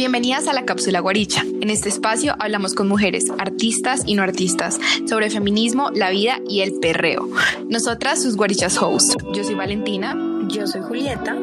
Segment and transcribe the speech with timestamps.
[0.00, 1.42] Bienvenidas a la cápsula Guaricha.
[1.60, 6.62] En este espacio hablamos con mujeres, artistas y no artistas, sobre feminismo, la vida y
[6.62, 7.28] el perreo.
[7.68, 9.18] Nosotras, sus Guarichas hosts.
[9.34, 10.16] Yo soy Valentina.
[10.48, 11.36] Yo soy Julieta.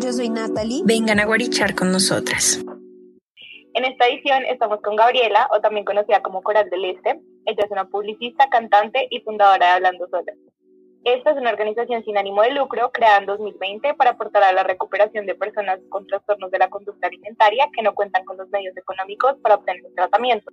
[0.00, 0.82] Yo soy Natalie.
[0.84, 2.62] Vengan a guarichar con nosotras.
[3.72, 7.22] En esta edición estamos con Gabriela, o también conocida como Coral del Este.
[7.46, 10.34] Ella es una publicista, cantante y fundadora de Hablando Sola.
[11.04, 14.62] Esta es una organización sin ánimo de lucro creada en 2020 para aportar a la
[14.62, 18.74] recuperación de personas con trastornos de la conducta alimentaria que no cuentan con los medios
[18.74, 20.50] económicos para obtener tratamiento.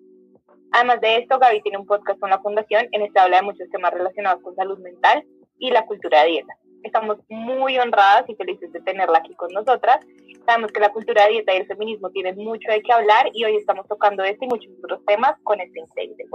[0.73, 3.44] Además de esto, Gaby tiene un podcast con la fundación en el que habla de
[3.44, 5.23] muchos temas relacionados con salud mental
[5.58, 6.53] y la cultura de dieta.
[6.83, 10.05] Estamos muy honradas y felices de tenerla aquí con nosotras.
[10.45, 13.45] Sabemos que la cultura de dieta y el feminismo tienen mucho de qué hablar y
[13.45, 16.25] hoy estamos tocando este y muchos otros temas con este increíble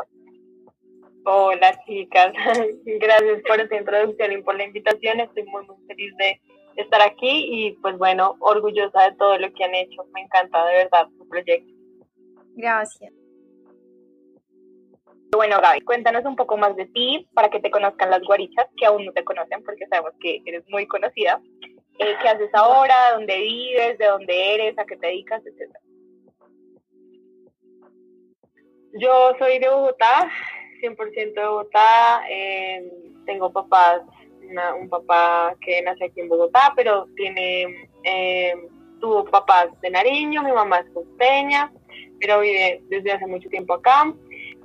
[1.28, 2.32] Hola chicas,
[2.84, 5.18] gracias por esta introducción y por la invitación.
[5.18, 6.40] Estoy muy muy feliz de
[6.76, 10.04] estar aquí y pues bueno, orgullosa de todo lo que han hecho.
[10.14, 11.72] Me encanta de verdad su proyecto.
[12.54, 13.12] Gracias.
[15.32, 18.86] Bueno, Gaby, cuéntanos un poco más de ti para que te conozcan las guarichas que
[18.86, 21.40] aún no te conocen porque sabemos que eres muy conocida.
[21.98, 22.95] Eh, ¿Qué haces ahora?
[23.14, 23.98] ¿Dónde vives?
[23.98, 24.79] ¿De dónde eres?
[24.79, 25.45] ¿A qué te dedicas?
[25.45, 25.80] Etcétera.
[28.98, 30.30] Yo soy de Bogotá,
[30.80, 32.23] 100% de Bogotá.
[32.30, 32.85] Eh,
[33.24, 34.02] tengo papás,
[34.80, 38.55] un papá que nace aquí en Bogotá, pero tiene, eh,
[39.01, 41.73] tuvo papás de Nariño, mi mamá es costeña,
[42.21, 44.13] pero vive desde hace mucho tiempo acá.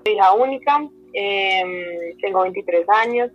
[0.04, 3.32] Soy hija única, eh, tengo 23 años,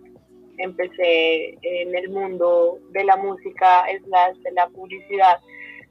[0.57, 5.39] empecé en el mundo de la música, es la, de la publicidad,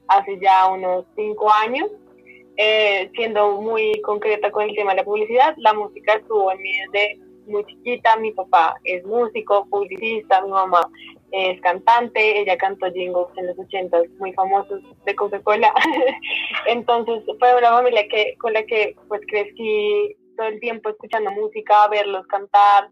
[0.07, 1.89] hace ya unos 5 años
[2.57, 6.71] eh, siendo muy concreta con el tema de la publicidad, la música estuvo en mí
[6.91, 10.89] desde muy chiquita, mi papá es músico, publicista, mi mamá
[11.31, 15.73] es cantante, ella cantó jingles en los ochentas muy famosos de Coca-Cola,
[16.67, 21.87] entonces fue una familia que con la que pues crecí todo el tiempo escuchando música,
[21.89, 22.89] verlos cantar,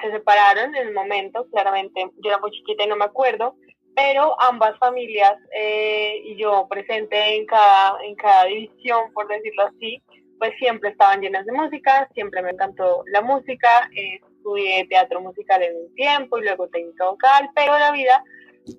[0.00, 3.54] se separaron en el momento, claramente yo era muy chiquita y no me acuerdo,
[3.94, 10.02] pero ambas familias eh, y yo presente en cada, en cada división, por decirlo así,
[10.38, 15.76] pues siempre estaban llenas de música, siempre me encantó la música, estudié teatro musical en
[15.76, 18.24] un tiempo y luego técnica vocal, pero la vida,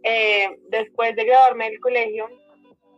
[0.04, 2.30] eh, después de graduarme del colegio,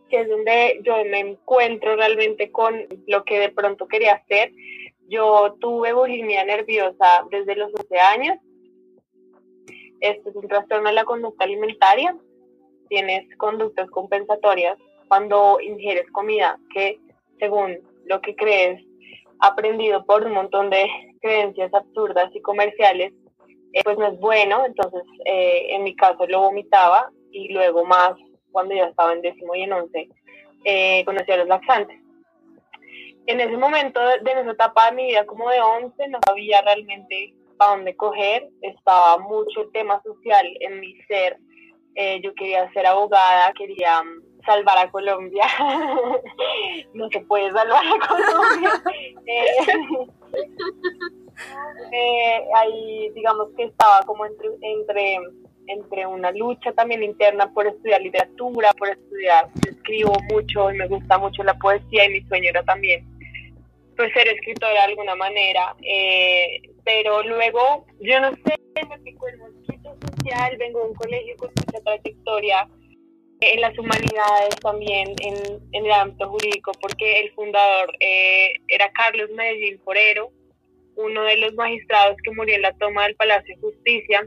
[0.08, 4.50] que es donde yo me encuentro realmente con lo que de pronto quería hacer,
[5.08, 8.38] yo tuve bulimia nerviosa desde los 12 años,
[10.04, 12.14] este es un trastorno de la conducta alimentaria.
[12.88, 14.76] Tienes conductas compensatorias
[15.08, 16.98] cuando ingieres comida que,
[17.38, 18.84] según lo que crees,
[19.40, 20.86] aprendido por un montón de
[21.22, 23.14] creencias absurdas y comerciales,
[23.72, 24.66] eh, pues no es bueno.
[24.66, 28.12] Entonces, eh, en mi caso lo vomitaba y luego más
[28.52, 30.08] cuando ya estaba en décimo y en once,
[30.64, 31.98] eh, conocí a los laxantes.
[33.26, 37.32] En ese momento de esa etapa de mi vida como de once, no sabía realmente
[37.64, 41.38] para dónde coger, estaba mucho el tema social en mi ser.
[41.96, 45.44] Eh, yo quería ser abogada, quería mm, salvar a Colombia.
[46.94, 48.82] no se puede salvar a Colombia.
[49.26, 49.56] Eh,
[51.92, 55.18] eh, ahí digamos que estaba como entre, entre,
[55.68, 61.16] entre una lucha también interna por estudiar literatura, por estudiar, escribo mucho y me gusta
[61.16, 63.06] mucho la poesía y mi sueño era también
[63.96, 65.74] pues ser escritora de alguna manera.
[65.80, 68.54] Eh, pero luego, yo no sé,
[68.88, 72.68] me picó el mosquito social, vengo de un colegio con mucha trayectoria
[73.40, 79.80] en las humanidades también, en, el ámbito jurídico, porque el fundador eh, era Carlos Medellín
[79.84, 80.30] Forero,
[80.96, 84.26] uno de los magistrados que murió en la toma del Palacio de Justicia,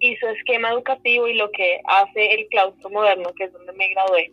[0.00, 4.32] hizo esquema educativo y lo que hace el claustro moderno, que es donde me gradué,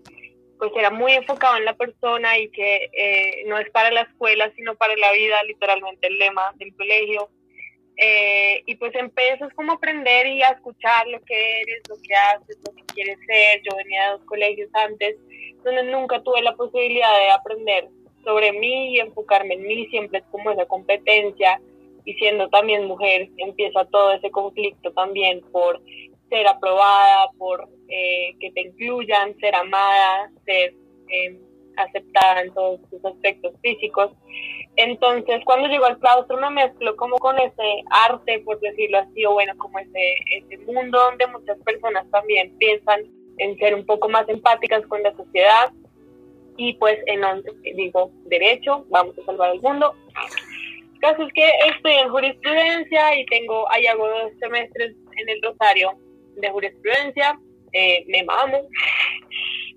[0.59, 4.51] pues era muy enfocado en la persona y que eh, no es para la escuela,
[4.57, 7.29] sino para la vida, literalmente el lema del colegio.
[7.95, 12.13] Eh, y pues empiezas como a aprender y a escuchar lo que eres, lo que
[12.13, 13.61] haces, lo que quieres ser.
[13.63, 15.15] Yo venía de dos colegios antes,
[15.63, 17.87] donde nunca tuve la posibilidad de aprender
[18.25, 21.61] sobre mí y enfocarme en mí, siempre es como esa competencia.
[22.03, 25.79] Y siendo también mujer, empieza todo ese conflicto también por
[26.29, 30.73] ser aprobada, por eh, que te incluyan, ser amada, ser
[31.09, 31.39] em,
[31.75, 34.11] aceptada en todos sus aspectos físicos.
[34.75, 39.33] Entonces, cuando llegó al claustro me mezcló como con ese arte, por decirlo así, o
[39.33, 43.01] bueno, como ese, ese mundo donde muchas personas también piensan
[43.37, 45.71] en ser un poco más empáticas con la sociedad.
[46.57, 49.95] Y pues en once digo, derecho, vamos a salvar el mundo.
[50.99, 55.97] Caso es que estoy en jurisprudencia y tengo, ahí hago dos semestres en el Rosario
[56.35, 57.39] de jurisprudencia,
[57.73, 58.61] eh, me mamo.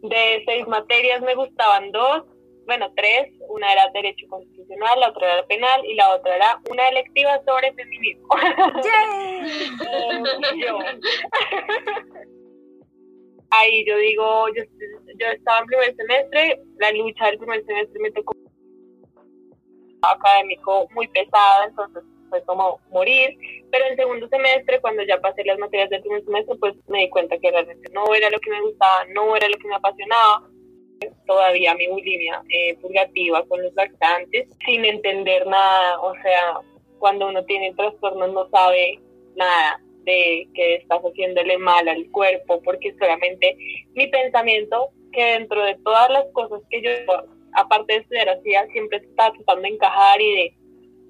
[0.02, 2.24] De seis materias me gustaban dos,
[2.66, 3.30] bueno, tres.
[3.48, 7.74] Una era Derecho Constitucional, la otra era Penal y la otra era una electiva sobre
[7.74, 8.28] feminismo.
[13.50, 14.62] Ahí yo digo, yo,
[15.18, 18.34] yo estaba en primer semestre, la lucha del primer semestre me tocó
[20.00, 22.02] académico muy pesada, entonces
[22.32, 23.36] fue como morir,
[23.70, 27.10] pero en segundo semestre, cuando ya pasé las materias del primer semestre, pues me di
[27.10, 30.48] cuenta que realmente no era lo que me gustaba, no era lo que me apasionaba,
[31.26, 36.60] todavía mi bulimia eh, purgativa con los lactantes, sin entender nada, o sea,
[36.98, 38.98] cuando uno tiene trastornos no sabe
[39.36, 43.58] nada de que estás haciéndole mal al cuerpo, porque solamente
[43.92, 46.90] mi pensamiento, que dentro de todas las cosas que yo,
[47.52, 50.61] aparte de estudiar hacía, siempre estaba tratando de encajar y de,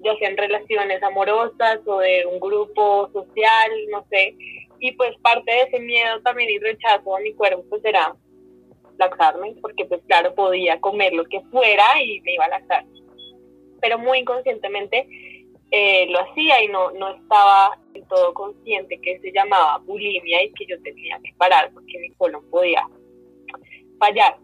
[0.03, 4.35] ya sean relaciones amorosas o de un grupo social, no sé,
[4.79, 8.15] y pues parte de ese miedo también y rechazo a mi cuerpo pues era
[8.97, 12.85] laxarme, porque pues claro, podía comer lo que fuera y me iba a laxar.
[13.81, 15.07] Pero muy inconscientemente
[15.71, 20.53] eh, lo hacía y no, no estaba del todo consciente que se llamaba bulimia y
[20.53, 22.87] que yo tenía que parar porque mi colon podía
[23.97, 24.37] fallar.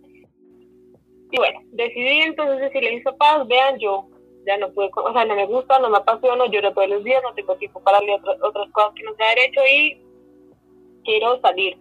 [1.31, 4.08] Y bueno, decidí entonces decirle a mis papás, vean, yo
[4.45, 7.21] ya no puedo, o sea, no me gusta, no me apasiona, lloro todos los días,
[7.24, 10.01] no tengo tiempo para leer otras cosas que no sea derecho y
[11.03, 11.77] quiero salir.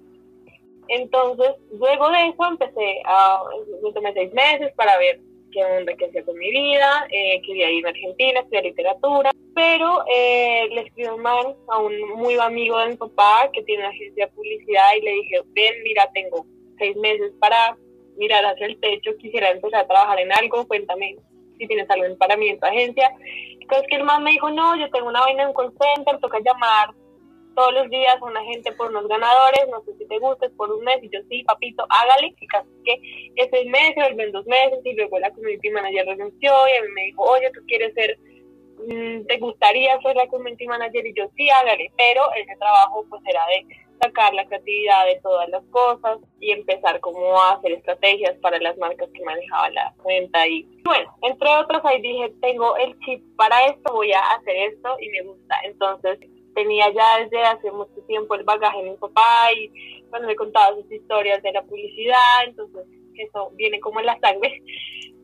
[0.88, 3.42] Entonces, luego de eso empecé a,
[3.82, 5.20] me tomé seis meses para ver
[5.52, 10.04] qué onda, qué hacía con mi vida, eh, quería ir a Argentina, estudiar literatura, pero
[10.10, 13.90] eh, le escribí un man a un muy amigo de mi papá que tiene una
[13.90, 16.46] agencia de publicidad y le dije, ven, mira, tengo
[16.78, 17.76] seis meses para
[18.16, 21.16] mirar hacia el techo, quisiera empezar a trabajar en algo, cuéntame
[21.58, 23.10] si tienes algo para mí en tu agencia.
[23.60, 26.18] Entonces que el man me dijo, no, yo tengo una vaina en un call center,
[26.20, 26.94] toca llamar
[27.58, 30.84] todos los días una gente por unos ganadores, no sé si te gusta, por un
[30.84, 33.00] mes, y yo sí, papito, hágale, y casi que
[33.34, 37.04] ese mes, en dos meses, y luego la community manager renunció, y a mí me
[37.06, 38.16] dijo, oye, tú quieres ser,
[38.86, 43.22] mm, te gustaría ser la community manager, y yo sí, hágale, pero ese trabajo pues
[43.26, 43.66] era de
[44.00, 48.76] sacar la creatividad de todas las cosas y empezar como a hacer estrategias para las
[48.78, 53.66] marcas que manejaban la cuenta y bueno, entre otros ahí dije, tengo el chip para
[53.66, 55.56] esto, voy a hacer esto y me gusta.
[55.64, 56.18] Entonces
[56.54, 59.70] tenía ya desde hace mucho tiempo el bagaje de mi papá y
[60.08, 62.86] cuando me contaba sus historias de la publicidad, entonces
[63.16, 64.62] eso viene como en la sangre.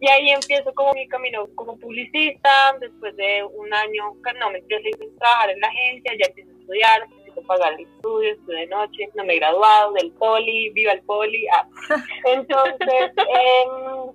[0.00, 4.88] Y ahí empiezo como mi camino como publicista, después de un año, no, me empiezo
[4.88, 7.08] a trabajar en la agencia, ya empiezo a estudiar,
[7.40, 11.02] a pagar el estudio, estudio de noche, no me he graduado del poli, viva el
[11.02, 11.46] poli.
[11.48, 11.68] Ah.
[12.26, 14.12] Entonces, em,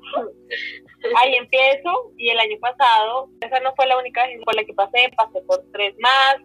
[1.18, 4.74] ahí empiezo y el año pasado, esa no fue la única vez por la que
[4.74, 6.38] pasé, pasé por tres más,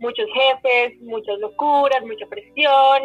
[0.00, 3.02] muchos jefes, muchas locuras, mucha presión,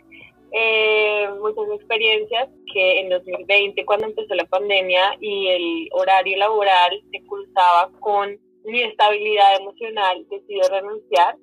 [0.52, 7.22] eh, muchas experiencias que en 2020, cuando empezó la pandemia y el horario laboral se
[7.26, 11.36] cruzaba con mi estabilidad emocional, decidí renunciar,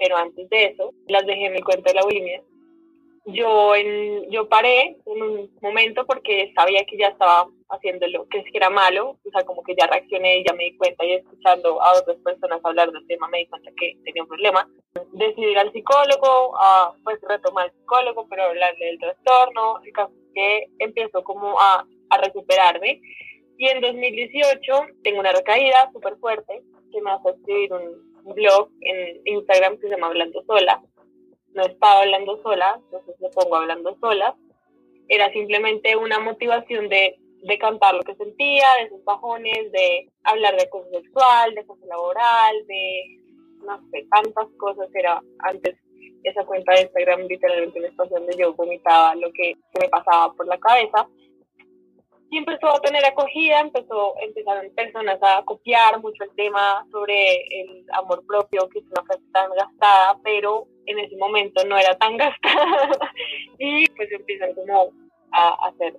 [0.00, 2.42] pero antes de eso las dejé en mi cuenta de la bulimia.
[3.26, 8.42] Yo, en, yo paré en un momento porque sabía que ya estaba haciendo lo que
[8.54, 11.80] era malo, o sea, como que ya reaccioné y ya me di cuenta y escuchando
[11.82, 14.66] a otras personas hablar del tema me di cuenta que tenía un problema.
[15.12, 20.12] Decidí ir al psicólogo, a, pues retomar el psicólogo, pero hablarle del trastorno, el caso
[20.14, 23.02] es que empiezo como a, a recuperarme.
[23.58, 24.72] Y en 2018
[25.04, 29.90] tengo una recaída súper fuerte que me hace escribir un blog en Instagram que se
[29.90, 30.82] llama Hablando Sola
[31.54, 34.36] no estaba hablando sola, entonces me pongo hablando sola.
[35.08, 40.56] Era simplemente una motivación de, de cantar lo que sentía, de sus bajones, de hablar
[40.56, 43.18] de cosas sexual, de cosas laboral, de
[43.66, 44.88] no sé, tantas cosas.
[44.94, 45.76] Era antes
[46.22, 50.46] esa cuenta de Instagram literalmente una espacio donde yo vomitaba lo que me pasaba por
[50.46, 51.08] la cabeza
[52.30, 57.84] y empezó a tener acogida, empezó, empezaron personas a copiar mucho el tema sobre el
[57.92, 62.16] amor propio, que es una frase tan gastada, pero en ese momento no era tan
[62.16, 63.12] gastada.
[63.58, 64.92] y pues empiezan como
[65.32, 65.96] a hacer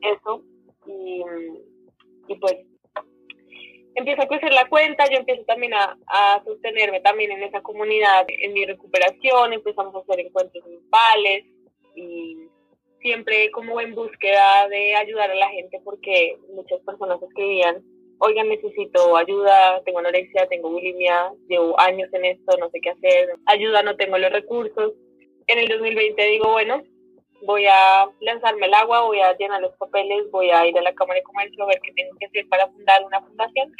[0.00, 0.42] eso.
[0.86, 1.22] Y,
[2.28, 2.56] y pues
[3.94, 8.24] empiezo a crecer la cuenta, yo empiezo también a, a, sostenerme también en esa comunidad,
[8.26, 11.44] en mi recuperación, empezamos a hacer encuentros grupales
[11.94, 12.41] y
[13.02, 17.82] siempre como en búsqueda de ayudar a la gente porque muchas personas escribían,
[18.18, 23.34] oigan, necesito ayuda, tengo anorexia, tengo bulimia, llevo años en esto, no sé qué hacer,
[23.46, 24.92] ayuda, no tengo los recursos.
[25.48, 26.82] En el 2020 digo, bueno,
[27.42, 30.94] voy a lanzarme al agua, voy a llenar los papeles, voy a ir a la
[30.94, 33.72] Cámara de Comercio a ver qué tengo que hacer para fundar una fundación.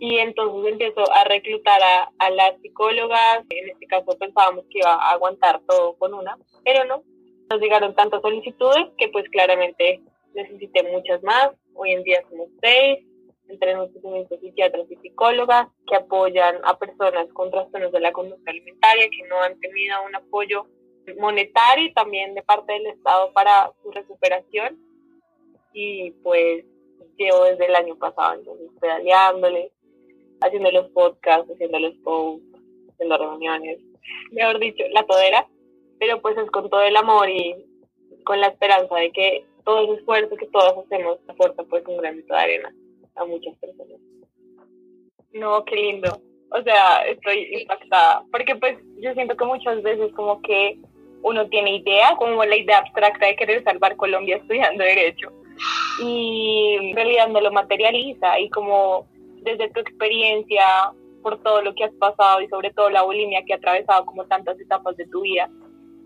[0.00, 4.92] Y entonces empiezo a reclutar a, a, las psicólogas, en este caso pensábamos que iba
[4.92, 7.04] a aguantar todo con una, pero no,
[7.48, 10.00] nos llegaron tantas solicitudes que pues claramente
[10.34, 11.50] necesité muchas más.
[11.74, 13.04] Hoy en día somos seis,
[13.48, 19.08] entre nutricionistas, psiquiatras y psicólogas que apoyan a personas con trastornos de la conducta alimentaria
[19.10, 20.66] que no han tenido un apoyo
[21.18, 24.78] monetario y también de parte del Estado para su recuperación.
[25.72, 26.64] Y pues
[27.16, 29.70] llevo desde el año pasado, entonces pedaleándole,
[30.40, 32.44] haciendo los podcasts, haciendo los posts,
[32.90, 33.78] haciendo reuniones,
[34.32, 35.46] mejor dicho, la todera,
[35.98, 37.54] pero pues es con todo el amor y
[38.24, 42.34] con la esperanza de que todo ese esfuerzo que todos hacemos aporta pues un granito
[42.34, 42.74] de arena
[43.16, 43.98] a muchas personas.
[45.32, 46.20] No, qué lindo.
[46.50, 50.78] O sea, estoy impactada, porque pues yo siento que muchas veces como que
[51.22, 55.32] uno tiene idea, como la idea abstracta de querer salvar Colombia estudiando derecho,
[56.00, 59.06] y en realidad no lo materializa y como
[59.42, 60.64] desde tu experiencia,
[61.26, 64.24] por todo lo que has pasado y sobre todo la bulimia que ha atravesado como
[64.26, 65.50] tantas etapas de tu vida,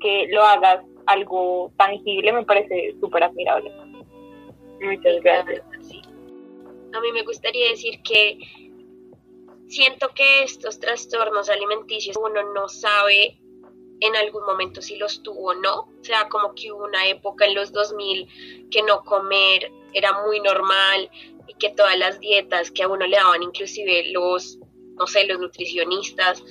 [0.00, 3.72] que lo hagas algo tangible me parece súper admirable.
[4.80, 5.62] Muchas gracias.
[6.92, 8.38] A mí me gustaría decir que
[9.68, 13.40] siento que estos trastornos alimenticios uno no sabe
[14.00, 15.80] en algún momento si los tuvo o no.
[16.00, 20.40] O sea, como que hubo una época en los 2000 que no comer era muy
[20.40, 21.10] normal
[21.46, 24.58] y que todas las dietas que a uno le daban, inclusive los,
[24.96, 26.42] no sé, los nutricionistas,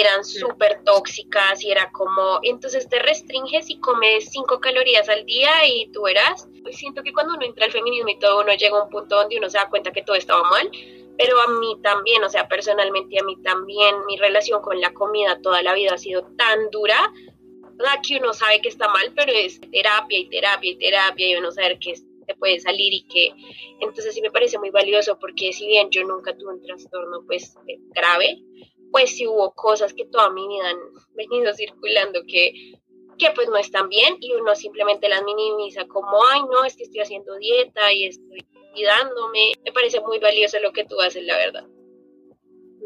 [0.00, 5.50] eran súper tóxicas y era como, entonces te restringes y comes 5 calorías al día
[5.66, 6.48] y tú verás.
[6.62, 9.16] Pues siento que cuando uno entra al feminismo y todo, uno llega a un punto
[9.16, 10.70] donde uno se da cuenta que todo estaba mal,
[11.16, 15.40] pero a mí también, o sea, personalmente a mí también mi relación con la comida
[15.42, 17.12] toda la vida ha sido tan dura,
[18.06, 21.50] que uno sabe que está mal, pero es terapia y terapia y terapia y uno
[21.50, 23.32] sabe que se puede salir y que
[23.80, 27.56] entonces sí me parece muy valioso porque si bien yo nunca tuve un trastorno pues
[27.94, 28.38] grave,
[28.94, 30.78] pues sí hubo cosas que toda mi vida han
[31.16, 32.52] venido circulando que,
[33.18, 36.84] que pues no están bien y uno simplemente las minimiza como, ay no, es que
[36.84, 39.54] estoy haciendo dieta y estoy cuidándome.
[39.64, 41.66] Me parece muy valioso lo que tú haces, la verdad.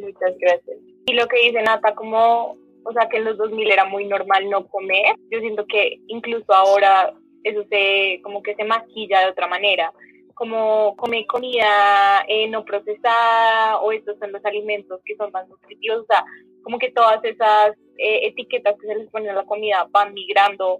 [0.00, 0.78] Muchas gracias.
[1.08, 4.48] Y lo que dice Nata, como, o sea, que en los 2000 era muy normal
[4.48, 7.12] no comer, yo siento que incluso ahora
[7.44, 9.92] eso se, como que se maquilla de otra manera
[10.38, 16.02] como comer comida eh, no procesada o estos son los alimentos que son más nutritivos,
[16.02, 16.24] o sea,
[16.62, 20.78] como que todas esas eh, etiquetas que se les ponen a la comida van migrando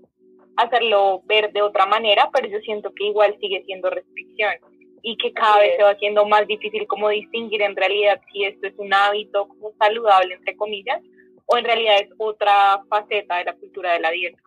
[0.56, 4.54] a hacerlo ver de otra manera, pero yo siento que igual sigue siendo restricción
[5.02, 8.68] y que cada vez se va haciendo más difícil como distinguir en realidad si esto
[8.68, 11.02] es un hábito como saludable, entre comillas,
[11.46, 14.38] o en realidad es otra faceta de la cultura de la dieta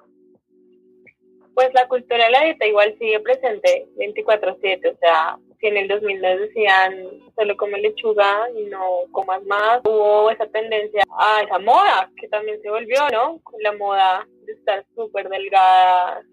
[1.54, 5.88] pues la cultura de la dieta igual sigue presente 24/7, o sea, si en el
[5.88, 11.60] 2000 nos decían solo come lechuga y no comas más, hubo esa tendencia a esa
[11.60, 13.40] moda que también se volvió, ¿no?
[13.44, 16.24] Con la moda de estar súper delgada,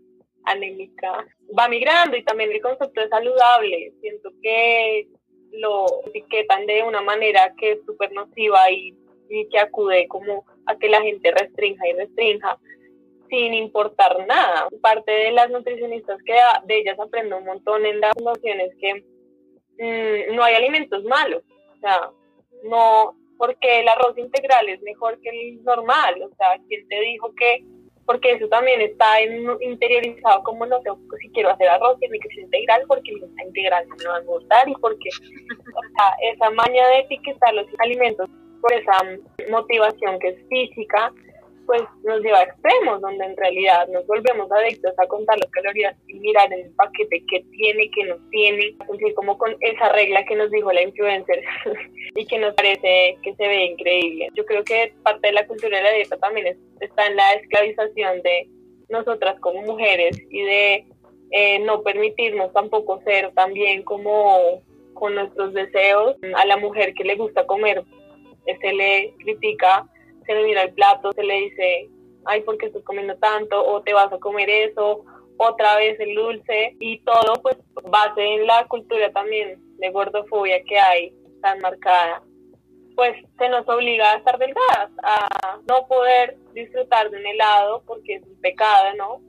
[0.44, 1.26] anémica,
[1.58, 5.06] va migrando y también el concepto de saludable, siento que
[5.52, 8.94] lo etiquetan de una manera que es súper nociva y
[9.50, 12.58] que acude como a que la gente restrinja y restrinja
[13.28, 14.68] sin importar nada.
[14.80, 18.94] Parte de las nutricionistas que de ellas aprendo un montón en las nociones que
[19.78, 21.42] mm, no hay alimentos malos.
[21.76, 22.10] O sea,
[22.64, 26.22] no porque el arroz integral es mejor que el normal.
[26.22, 27.64] O sea, ¿quién te dijo que?
[28.04, 29.20] Porque eso también está
[29.60, 33.86] interiorizado como no sé, si quiero hacer arroz tiene que ser integral porque está integral
[33.86, 35.10] no me va a gustar y porque
[36.22, 38.26] esa maña de etiquetar los alimentos
[38.62, 38.92] por esa
[39.50, 41.12] motivación que es física
[41.68, 45.94] pues nos lleva a extremos, donde en realidad nos volvemos adictos a contar las calorías
[46.06, 50.34] y mirar el paquete qué tiene, qué no tiene, así como con esa regla que
[50.34, 51.44] nos dijo la influencer
[52.14, 54.30] y que nos parece que se ve increíble.
[54.34, 58.22] Yo creo que parte de la cultura de la dieta también está en la esclavización
[58.22, 58.48] de
[58.88, 60.86] nosotras como mujeres y de
[61.32, 64.62] eh, no permitirnos tampoco ser también como
[64.94, 66.16] con nuestros deseos.
[66.34, 67.84] A la mujer que le gusta comer
[68.62, 69.86] se le critica
[70.28, 71.88] se le mira el plato, se le dice,
[72.26, 73.66] ay, ¿por qué estás comiendo tanto?
[73.66, 75.06] O te vas a comer eso,
[75.38, 80.78] otra vez el dulce y todo pues base en la cultura también de gordofobia que
[80.78, 82.22] hay tan marcada
[82.98, 88.16] pues se nos obliga a estar delgadas, a no poder disfrutar de un helado porque
[88.16, 89.20] es un pecado, ¿no?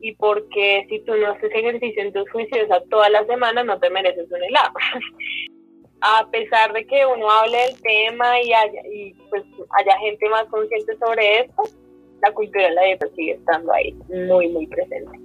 [0.00, 3.90] Y porque si tú no haces ejercicio en tus juicios todas las semanas no te
[3.90, 4.72] mereces un helado.
[6.00, 9.42] a pesar de que uno hable del tema y haya, y pues
[9.78, 11.62] haya gente más consciente sobre esto,
[12.22, 15.18] la cultura de la dieta sigue estando ahí, muy, muy presente.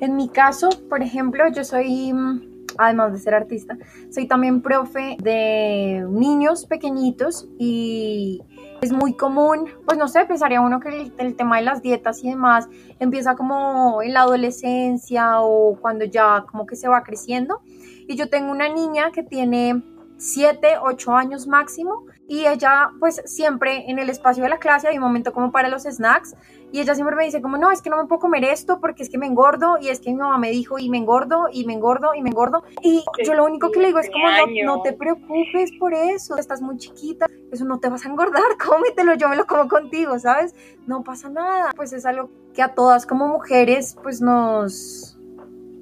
[0.00, 3.76] En mi caso, por ejemplo, yo soy, mm, además de ser artista,
[4.10, 8.40] soy también profe de niños pequeñitos y
[8.80, 12.22] es muy común, pues no sé, pensaría uno que el, el, tema de las dietas
[12.22, 12.68] y demás
[13.00, 17.60] empieza como en la adolescencia o cuando ya como que se va creciendo.
[18.08, 19.82] Y yo tengo una niña que tiene
[20.16, 24.96] 7, 8 años máximo y ella pues siempre en el espacio de la clase hay
[24.96, 26.34] un momento como para los snacks
[26.72, 29.02] y ella siempre me dice como no, es que no me puedo comer esto porque
[29.02, 31.66] es que me engordo y es que mi mamá me dijo y me engordo y
[31.66, 34.76] me engordo y me engordo y yo lo único que le digo es como no,
[34.76, 39.14] no te preocupes por eso, estás muy chiquita, eso no te vas a engordar, cómetelo,
[39.14, 40.54] yo me lo como contigo, ¿sabes?
[40.86, 45.14] No pasa nada, pues es algo que a todas como mujeres pues nos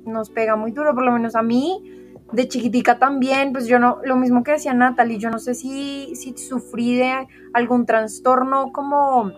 [0.04, 1.96] nos pega muy duro, por lo menos a mí
[2.32, 6.14] de chiquitica también, pues yo no, lo mismo que decía Natalie, yo no sé si,
[6.16, 9.32] si sufrí de algún trastorno como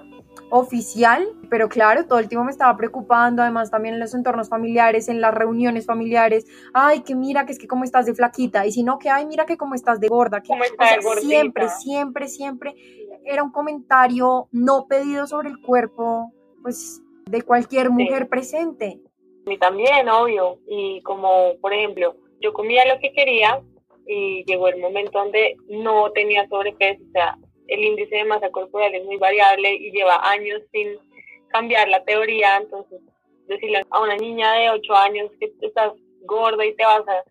[0.50, 5.08] oficial, pero claro, todo el tiempo me estaba preocupando, además también en los entornos familiares,
[5.08, 8.72] en las reuniones familiares, ay, que mira, que es que como estás de flaquita, y
[8.72, 10.54] si no, que ay, mira que como estás de gorda, que
[11.20, 12.74] siempre, siempre, siempre
[13.24, 19.02] era un comentario no pedido sobre el cuerpo, pues de cualquier mujer presente.
[19.44, 23.60] Mí también, obvio, y como, por ejemplo, yo comía lo que quería
[24.06, 28.94] y llegó el momento donde no tenía sobrepeso, o sea, el índice de masa corporal
[28.94, 30.96] es muy variable y lleva años sin
[31.48, 33.00] cambiar la teoría, entonces
[33.46, 35.92] decirle a una niña de 8 años que estás
[36.22, 37.24] gorda y te vas a,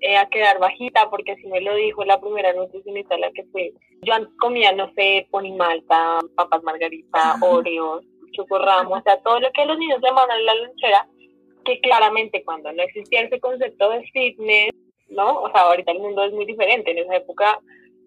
[0.00, 3.72] eh, a quedar bajita, porque así me lo dijo la primera nutricionista la que fue.
[4.02, 9.78] Yo comía, no sé, ponimalta, papas margarita, oreos, chocorramo, o sea, todo lo que los
[9.78, 11.08] niños le mandan en la lonchera,
[11.64, 14.72] que claramente cuando no existía ese concepto de fitness,
[15.08, 15.42] ¿no?
[15.42, 16.90] O sea, ahorita el mundo es muy diferente.
[16.90, 17.58] En esa época,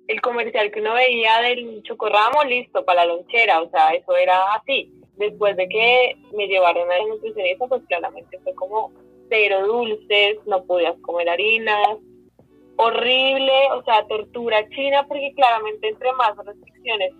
[0.08, 4.54] el comercial que uno veía del chocorramo, listo, para la lonchera, o sea, eso era
[4.54, 4.92] así.
[5.18, 8.92] Después de que me llevaron a la nutricionista, pues claramente fue como
[9.30, 11.98] cero dulces, no podías comer harinas,
[12.78, 17.14] horrible, o sea, tortura china, porque claramente entre más restricciones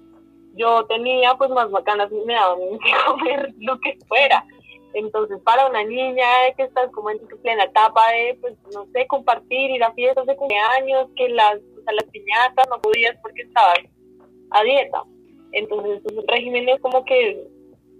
[0.58, 2.60] yo tenía, pues más bacanas me daban
[3.08, 4.44] comer lo que fuera.
[4.94, 6.26] Entonces, para una niña
[6.56, 10.36] que está como en plena etapa de, pues, no sé, compartir, ir a fiestas de
[10.36, 13.80] cumpleaños, que las, o sea, las piñatas no podías porque estabas
[14.52, 15.04] a dieta.
[15.52, 17.48] Entonces, esos regímenes como que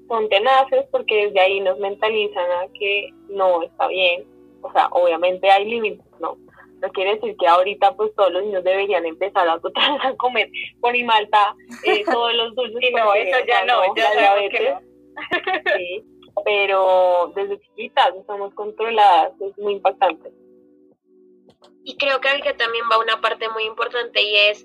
[0.08, 4.26] son tenaces porque desde ahí nos mentalizan a que no está bien.
[4.62, 6.38] O sea, obviamente hay límites, ¿no?
[6.82, 9.54] No quiere decir que ahorita pues todos los niños deberían empezar a,
[10.04, 12.82] a comer con y malta eh, todos los dulces.
[12.90, 14.84] Y no, eso ya no, ya sabemos
[15.76, 16.04] Sí
[16.44, 20.32] pero desde chiquitas estamos controladas, es muy impactante.
[21.84, 24.60] Y creo que que también va una parte muy importante y es,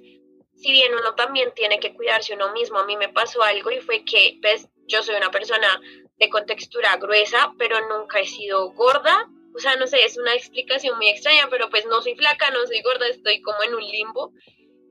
[0.55, 3.81] si bien uno también tiene que cuidarse uno mismo, a mí me pasó algo y
[3.81, 5.81] fue que, pues, yo soy una persona
[6.19, 9.29] de contextura gruesa, pero nunca he sido gorda.
[9.55, 12.67] O sea, no sé, es una explicación muy extraña, pero pues no soy flaca, no
[12.67, 14.33] soy gorda, estoy como en un limbo.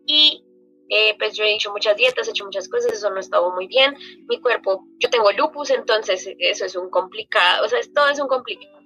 [0.05, 0.43] Y
[0.93, 3.49] eh, pues yo he hecho muchas dietas, he hecho muchas cosas, eso no ha estado
[3.51, 3.95] muy bien.
[4.27, 8.27] Mi cuerpo, yo tengo lupus, entonces eso es un complicado, o sea, todo es un
[8.27, 8.77] complicado.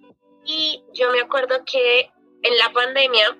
[0.45, 2.11] Y yo me acuerdo que
[2.43, 3.39] en la pandemia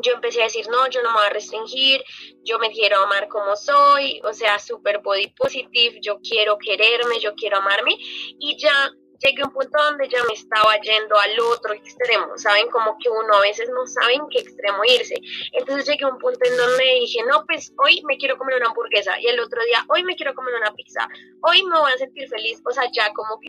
[0.00, 2.04] yo empecé a decir, no, yo no me voy a restringir,
[2.44, 7.34] yo me quiero amar como soy, o sea, super body positive, yo quiero quererme, yo
[7.34, 7.96] quiero amarme.
[8.38, 12.68] Y ya llegué a un punto donde ya me estaba yendo al otro extremo, ¿saben?
[12.70, 15.16] Como que uno a veces no sabe en qué extremo irse.
[15.52, 18.68] Entonces llegué a un punto en donde dije, no, pues hoy me quiero comer una
[18.68, 21.08] hamburguesa y el otro día, hoy me quiero comer una pizza,
[21.42, 23.48] hoy me voy a sentir feliz, o sea, ya como que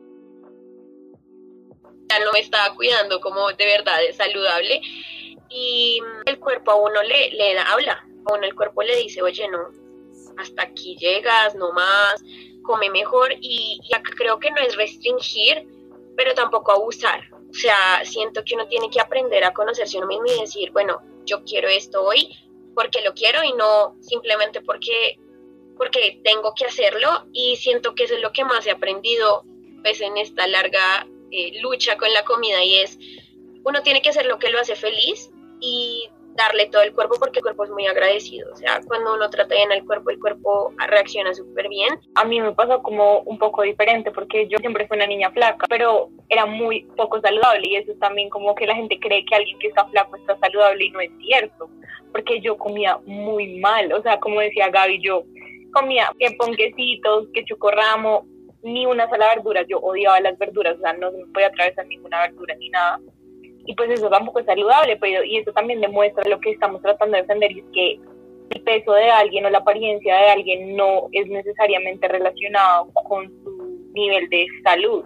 [2.09, 4.81] ya no me estaba cuidando como de verdad saludable
[5.49, 9.47] y el cuerpo a uno le, le habla, a uno el cuerpo le dice, oye,
[9.47, 9.69] no,
[10.37, 12.23] hasta aquí llegas, no más,
[12.69, 15.67] come mejor y, acá creo que no es restringir,
[16.15, 17.21] pero tampoco abusar.
[17.33, 21.01] O sea, siento que uno tiene que aprender a conocerse uno mismo y decir, bueno,
[21.25, 22.37] yo quiero esto hoy
[22.75, 25.17] porque lo quiero y no simplemente porque,
[25.77, 27.25] porque tengo que hacerlo.
[27.33, 29.43] Y siento que eso es lo que más he aprendido
[29.81, 32.99] pues, en esta larga eh, lucha con la comida y es,
[33.63, 37.39] uno tiene que hacer lo que lo hace feliz y darle todo el cuerpo porque
[37.39, 38.51] el cuerpo es muy agradecido.
[38.53, 41.99] O sea, cuando uno trata bien al cuerpo, el cuerpo reacciona súper bien.
[42.15, 45.65] A mí me pasó como un poco diferente porque yo siempre fui una niña flaca,
[45.67, 49.35] pero era muy poco saludable y eso es también como que la gente cree que
[49.35, 51.69] alguien que está flaco está saludable y no es cierto,
[52.11, 53.91] porque yo comía muy mal.
[53.93, 55.23] O sea, como decía Gaby, yo
[55.73, 58.25] comía que ponquecitos, que chocorramo,
[58.61, 59.63] ni una sola verdura.
[59.67, 62.99] Yo odiaba las verduras, o sea, no me podía atravesar ninguna verdura ni nada
[63.69, 67.15] y pues eso tampoco es saludable, pero y eso también demuestra lo que estamos tratando
[67.15, 67.99] de defender y es que
[68.49, 73.91] el peso de alguien o la apariencia de alguien no es necesariamente relacionado con su
[73.93, 75.05] nivel de salud,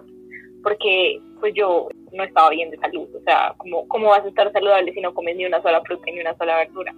[0.62, 4.50] porque pues yo no estaba bien de salud, o sea, ¿cómo, cómo vas a estar
[4.50, 6.94] saludable si no comes ni una sola fruta ni una sola verdura?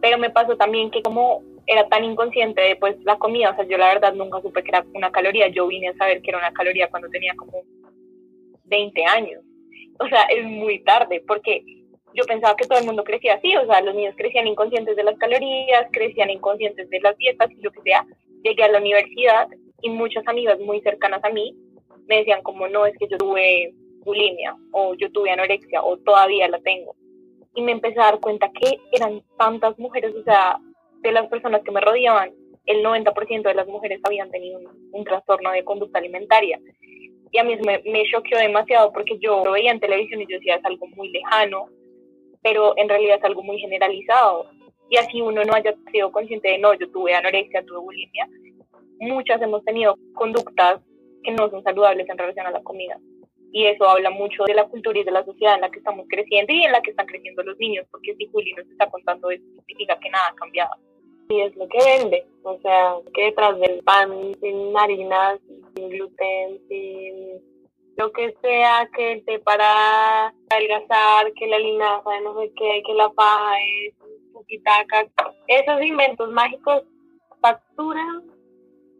[0.00, 3.66] Pero me pasó también que como era tan inconsciente de pues la comida, o sea,
[3.66, 6.38] yo la verdad nunca supe que era una caloría, yo vine a saber que era
[6.38, 7.62] una caloría cuando tenía como
[8.64, 9.43] 20 años,
[9.98, 11.64] o sea, es muy tarde, porque
[12.14, 15.04] yo pensaba que todo el mundo crecía así, o sea, los niños crecían inconscientes de
[15.04, 18.06] las calorías, crecían inconscientes de las dietas y lo que sea,
[18.42, 19.48] llegué a la universidad
[19.82, 21.56] y muchas amigas muy cercanas a mí
[22.06, 23.72] me decían como no, es que yo tuve
[24.04, 26.94] bulimia o yo tuve anorexia o todavía la tengo.
[27.54, 30.58] Y me empecé a dar cuenta que eran tantas mujeres, o sea,
[31.00, 32.32] de las personas que me rodeaban,
[32.66, 34.60] el 90% de las mujeres habían tenido
[34.92, 36.58] un, trastorno de conducta alimentaria.
[37.34, 40.36] Y a mí me, me choqueó demasiado porque yo lo veía en televisión y yo
[40.38, 41.66] decía, es algo muy lejano,
[42.44, 44.46] pero en realidad es algo muy generalizado.
[44.88, 48.28] Y así uno no haya sido consciente de, no, yo tuve anorexia, tuve bulimia,
[49.00, 50.80] muchas hemos tenido conductas
[51.24, 53.00] que no son saludables en relación a la comida.
[53.50, 56.06] Y eso habla mucho de la cultura y de la sociedad en la que estamos
[56.08, 59.28] creciendo y en la que están creciendo los niños, porque si Juli nos está contando
[59.32, 60.70] eso, significa que nada ha cambiado.
[61.28, 65.40] Y es lo que vende, o sea, que detrás del pan sin harinas,
[65.74, 67.42] sin gluten, sin
[67.96, 72.94] lo que sea, que esté para adelgazar, que la linaza de no sé qué, que
[72.94, 73.94] la paja es
[74.32, 75.06] pukitaka,
[75.46, 76.82] esos inventos mágicos
[77.40, 78.24] facturan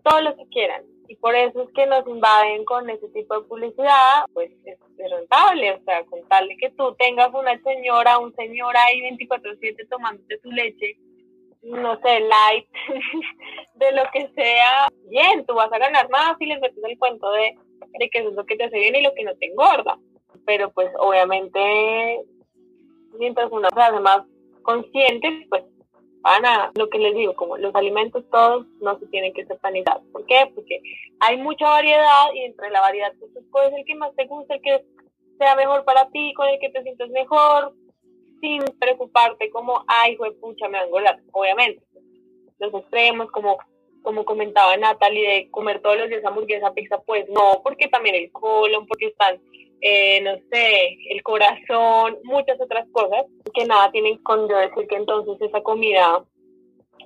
[0.05, 0.85] todo lo que quieran.
[1.09, 5.73] Y por eso es que nos invaden con ese tipo de publicidad, pues es, rentable,
[5.73, 10.39] o sea, con tal de que tú tengas una señora, un señor ahí 24/7 tomándote
[10.39, 10.97] tu leche,
[11.65, 12.69] no sé, light,
[13.75, 17.31] de lo que sea, bien, tú vas a ganar más si les metes el cuento
[17.33, 17.57] de,
[17.99, 19.99] de que eso es lo que te hace bien y lo que no te engorda.
[20.47, 22.21] Pero pues obviamente,
[23.19, 24.23] mientras uno se hace más
[24.63, 25.65] consciente, pues
[26.25, 30.01] Ana, lo que les digo, como los alimentos todos no se tienen que satanizar.
[30.11, 30.51] ¿Por qué?
[30.55, 30.81] Porque
[31.21, 34.63] hay mucha variedad y entre la variedad tú puedes el que más te guste, el
[34.63, 34.85] que
[35.39, 37.75] sea mejor para ti, con el que te sientes mejor,
[38.45, 41.21] sin preocuparte como, ay, fue pucha, me van a engordar.
[41.33, 41.83] Obviamente,
[42.59, 43.57] los extremos, como,
[44.03, 48.31] como comentaba Natalie, de comer todos los días hamburguesa, pizza, pues no, porque también el
[48.33, 49.41] colon, porque están
[49.81, 54.97] eh, no sé, el corazón, muchas otras cosas que nada tienen con yo decir que
[54.97, 56.25] entonces esa comida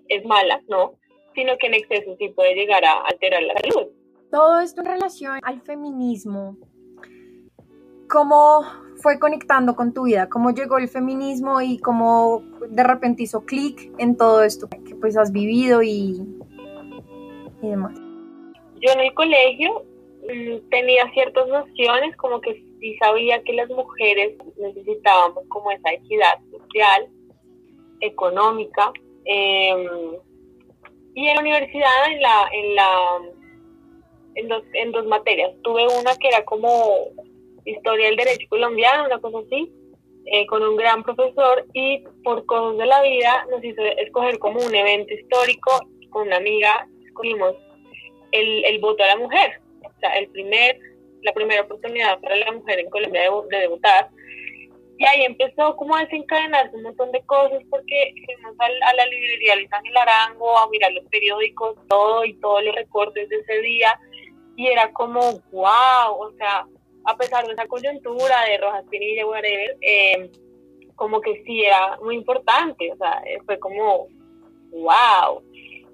[0.09, 0.95] es mala, ¿no?
[1.35, 3.91] Sino que en exceso sí puede llegar a alterar la salud.
[4.31, 6.57] Todo esto en relación al feminismo,
[8.09, 8.63] ¿cómo
[8.97, 10.29] fue conectando con tu vida?
[10.29, 15.17] ¿Cómo llegó el feminismo y cómo de repente hizo clic en todo esto que pues
[15.17, 16.21] has vivido y,
[17.63, 17.95] y demás?
[18.81, 19.85] Yo en el colegio
[20.23, 26.39] mm, tenía ciertas nociones como que sí sabía que las mujeres necesitábamos como esa equidad
[26.51, 27.09] social,
[28.01, 28.93] económica.
[29.25, 29.87] Em,
[31.15, 33.19] y en la universidad, en la, en la,
[34.37, 36.69] en dos, en dos materias, tuve una que era como
[37.71, 39.73] historia del derecho colombiano, una cosa así,
[40.27, 44.61] eh, con un gran profesor y por cosas de la vida nos hizo escoger como
[44.61, 45.71] un evento histórico
[46.11, 47.55] con una amiga, escogimos
[48.33, 50.79] el, el voto a la mujer, o sea, el primer
[51.23, 54.11] la primera oportunidad para la mujer en Colombia de, debutar.
[54.99, 59.57] Y ahí empezó como a desencadenarse un montón de cosas porque fuimos a, la librería
[59.57, 63.99] Luis Ángel Arango a mirar los periódicos, todo y todos los recortes de ese día.
[64.57, 65.21] Y era como,
[65.53, 66.67] wow, o sea,
[67.05, 70.31] a pesar de esa coyuntura de Rojas Pinilla, whatever, eh,
[70.97, 74.09] como que sí era muy importante, o sea, fue como,
[74.73, 75.43] wow.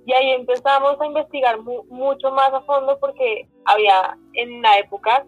[0.07, 5.25] Y ahí empezamos a investigar mucho más a fondo porque había en la época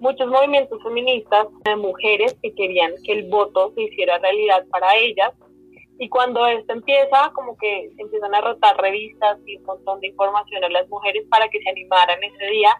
[0.00, 5.32] muchos movimientos feministas de mujeres que querían que el voto se hiciera realidad para ellas.
[5.98, 10.64] Y cuando esto empieza, como que empiezan a rotar revistas y un montón de información
[10.64, 12.74] a las mujeres para que se animaran ese día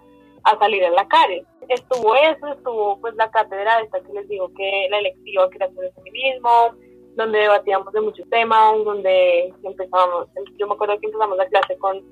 [0.44, 1.44] a salir a la calle.
[1.68, 5.68] Estuvo eso, estuvo pues la cátedra esta que les digo que la electiva que era
[5.72, 6.74] sobre el feminismo,
[7.16, 12.02] donde debatíamos de muchos temas, donde empezamos, yo me acuerdo que empezamos la clase con,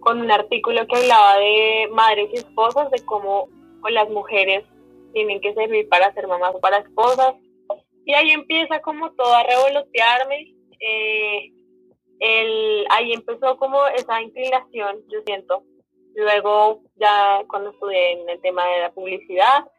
[0.00, 3.48] con un artículo que hablaba de madres y esposas, de cómo
[3.90, 4.64] las mujeres
[5.12, 7.34] tienen que servir para ser mamás o para esposas.
[8.04, 10.54] Y ahí empieza como todo a revolotearme.
[10.80, 11.52] Eh,
[12.20, 15.62] el, ahí empezó como esa inclinación, yo siento.
[16.18, 19.70] Luego, ya cuando estudié en el tema de la publicidad,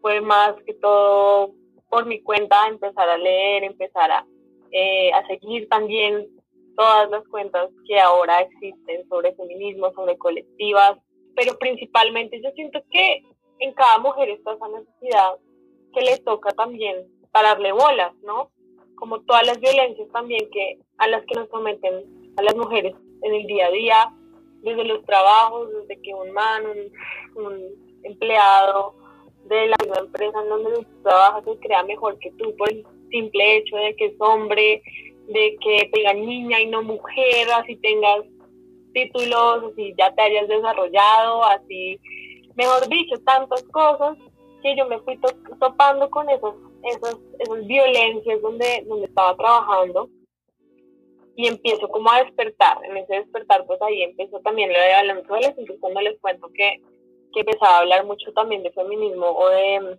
[0.00, 1.50] fue más que todo
[1.88, 4.24] por mi cuenta empezar a leer, empezar a,
[4.70, 6.28] eh, a seguir también
[6.76, 10.96] todas las cuentas que ahora existen sobre feminismo, sobre colectivas,
[11.34, 13.24] pero principalmente yo siento que
[13.58, 15.38] en cada mujer está esa necesidad
[15.92, 18.52] que le toca también pararle bolas, ¿no?
[18.94, 23.34] Como todas las violencias también que a las que nos someten a las mujeres en
[23.34, 24.14] el día a día,
[24.62, 26.62] desde los trabajos, desde que un man,
[27.34, 28.94] un, empleado
[29.44, 33.56] de la misma empresa en donde trabajas se crea mejor que tú por el simple
[33.56, 34.82] hecho de que es hombre,
[35.28, 38.24] de que te digan niña y no mujer, así tengas
[38.94, 42.00] títulos, así ya te hayas desarrollado, así,
[42.56, 44.16] mejor dicho, tantas cosas
[44.62, 45.18] que yo me fui
[45.58, 50.08] topando con esos, esas, esas violencias donde, donde estaba trabajando
[51.40, 54.90] y empiezo como a despertar, en ese despertar pues ahí empezó también lo de
[55.30, 56.82] balance entonces cuando les cuento que,
[57.32, 59.98] que empezaba a hablar mucho también de feminismo o de mm,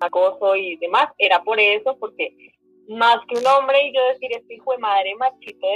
[0.00, 2.34] acoso y demás, era por eso, porque
[2.88, 5.66] más que un hombre y yo decir este hijo de madre machito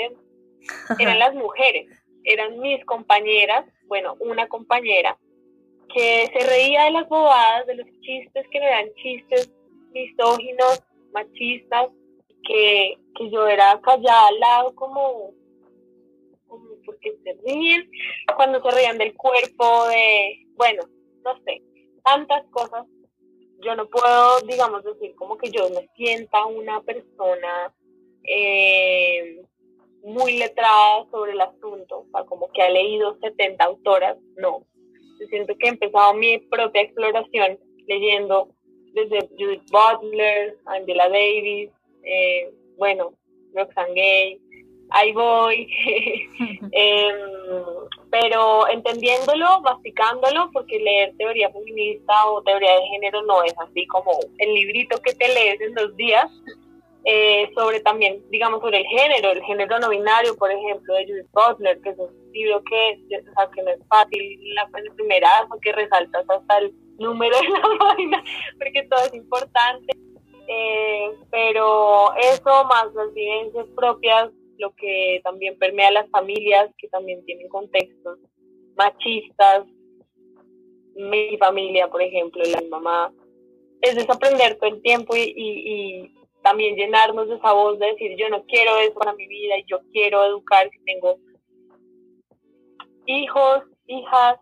[0.99, 1.87] eran las mujeres,
[2.25, 5.19] eran mis compañeras, bueno, una compañera
[5.93, 9.53] que se reía de las bobadas, de los chistes que me dan chistes
[9.93, 11.89] misóginos, machistas,
[12.43, 15.33] que, que yo era callada al lado como,
[16.47, 17.91] como porque se ríen,
[18.37, 20.83] cuando se rían del cuerpo, de, bueno,
[21.25, 21.63] no sé,
[22.03, 22.87] tantas cosas
[23.61, 27.75] yo no puedo, digamos, decir como que yo me sienta una persona
[28.25, 29.43] eh,
[30.05, 34.65] muy letrada sobre el asunto, o sea, como que ha leído 70 autoras, no.
[35.21, 38.49] Yo siento que he empezado mi propia exploración leyendo
[38.93, 41.71] desde Judith Butler, Angela Davis,
[42.05, 43.13] eh, bueno,
[43.55, 44.41] Roxane Gay,
[44.91, 45.69] ahí voy,
[46.73, 47.17] em,
[48.11, 54.19] pero entendiéndolo, masticándolo, porque leer teoría feminista o teoría de género no es así como
[54.39, 56.31] el librito que te lees en dos días,
[57.05, 61.31] eh, sobre también, digamos, sobre el género, el género no binario, por ejemplo, de Judith
[61.33, 65.59] Butler, que es un libro que, o sea, que no es fácil la, el primerazo,
[65.63, 68.23] que resaltas hasta el número de la vaina,
[68.59, 69.93] porque todo es importante.
[70.51, 77.25] Eh, pero eso más las vivencias propias lo que también permea las familias que también
[77.25, 78.19] tienen contextos
[78.77, 79.67] machistas.
[80.95, 83.13] Mi familia, por ejemplo, la mamá,
[83.81, 88.29] es desaprender todo el tiempo y, y, también llenarnos de esa voz de decir yo
[88.31, 91.19] no quiero eso para mi vida y yo quiero educar si tengo
[93.07, 94.39] hijos, hijas,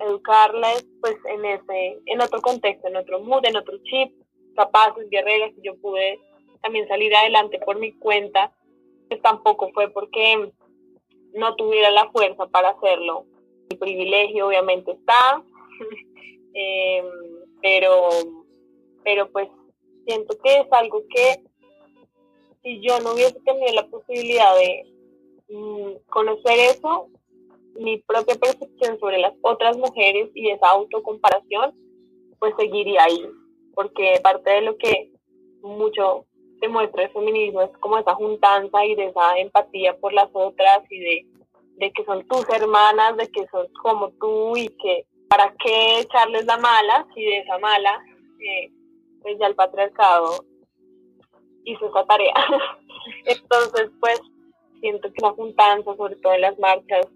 [0.00, 4.12] educarles pues en ese, en otro contexto, en otro mood, en otro chip,
[4.54, 6.20] capaces, guerreras, y yo pude
[6.62, 8.52] también salir adelante por mi cuenta
[9.18, 10.52] tampoco fue porque
[11.34, 13.26] no tuviera la fuerza para hacerlo.
[13.68, 15.42] El privilegio obviamente está,
[16.54, 17.06] em,
[17.60, 18.08] pero,
[19.04, 19.48] pero pues
[20.06, 21.42] siento que es algo que
[22.62, 24.84] si yo no hubiese tenido la posibilidad de
[25.48, 27.08] mm, conocer eso,
[27.74, 31.74] mi propia percepción sobre las otras mujeres y esa autocomparación,
[32.38, 33.26] pues seguiría ahí,
[33.74, 35.10] porque parte de lo que
[35.62, 36.26] mucho
[36.68, 41.00] muestra el feminismo es como esa juntanza y de esa empatía por las otras y
[41.00, 41.26] de,
[41.76, 46.44] de que son tus hermanas, de que son como tú y que para qué echarles
[46.44, 48.00] la mala si de esa mala
[48.40, 48.70] eh,
[49.22, 50.44] pues ya el patriarcado
[51.64, 52.34] hizo esa tarea.
[53.26, 54.20] Entonces pues
[54.80, 57.06] siento que la juntanza, sobre todo en las marchas,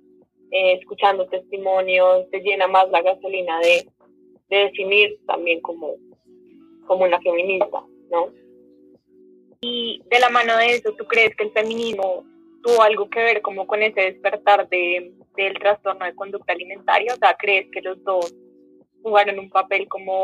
[0.51, 3.89] eh, escuchando testimonios, te llena más la gasolina de,
[4.49, 5.95] de definir también como,
[6.87, 8.33] como una feminista, ¿no?
[9.61, 12.25] Y de la mano de eso, ¿tú crees que el feminismo
[12.63, 17.15] tuvo algo que ver como con ese despertar de, del trastorno de conducta alimentaria?
[17.15, 18.35] O sea, ¿crees que los dos
[19.03, 20.23] jugaron un papel como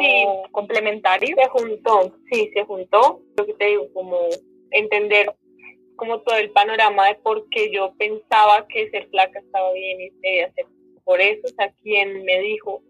[0.51, 1.37] complementario?
[1.37, 3.21] Se juntó, sí, se juntó.
[3.37, 4.19] Lo que te digo, como
[4.71, 5.35] entender
[5.97, 10.11] como todo el panorama de por qué yo pensaba que ser flaca estaba bien y
[10.21, 10.67] debía ser
[11.05, 12.83] por eso, o sea, quien me dijo,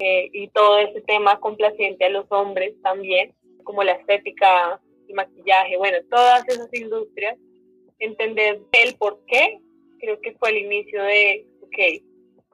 [0.00, 5.76] eh, y todo ese tema complaciente a los hombres también, como la estética y maquillaje,
[5.76, 7.38] bueno, todas esas industrias,
[7.98, 9.60] entender el por qué,
[9.98, 12.02] creo que fue el inicio de, ok,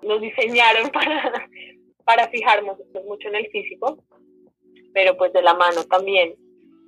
[0.03, 1.48] nos diseñaron para,
[2.05, 4.03] para fijarnos mucho en el físico,
[4.92, 6.35] pero pues de la mano también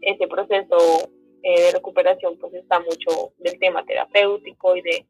[0.00, 1.10] ese proceso
[1.42, 5.06] eh, de recuperación pues está mucho del tema terapéutico y de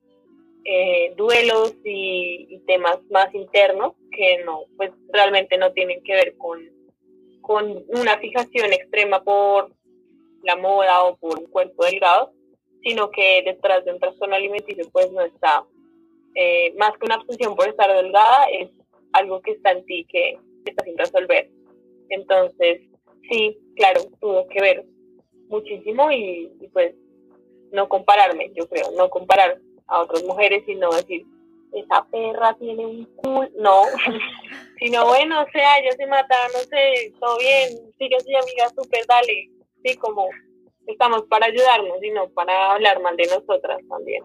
[0.64, 6.36] eh, duelos y, y, temas más internos que no, pues realmente no tienen que ver
[6.36, 6.60] con,
[7.40, 9.72] con una fijación extrema por
[10.42, 12.32] la moda o por un cuerpo delgado,
[12.82, 15.64] sino que detrás de un trastorno alimenticio pues no está,
[16.34, 18.70] eh, más que una obsesión por estar delgada, es
[19.12, 21.50] algo que está en ti que está sin resolver.
[22.08, 22.82] Entonces,
[23.30, 24.84] sí, claro, tuvo que ver
[25.48, 26.94] muchísimo y, pues
[27.72, 31.24] no compararme, yo creo, no comparar a otras mujeres, sino decir,
[31.72, 33.82] esa perra tiene un culo, no,
[34.78, 39.06] sino bueno, o sea, ella se mata, no sé, todo bien, sigue así amiga, súper,
[39.06, 39.50] dale,
[39.84, 40.28] sí, como
[40.86, 44.24] estamos para ayudarnos y no para hablar mal de nosotras también.